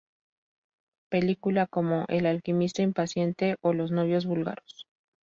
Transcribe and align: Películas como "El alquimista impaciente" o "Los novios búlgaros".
Películas 1.11 1.67
como 1.69 2.05
"El 2.09 2.25
alquimista 2.25 2.81
impaciente" 2.81 3.57
o 3.61 3.71
"Los 3.71 3.91
novios 3.91 4.25
búlgaros". 4.25 4.87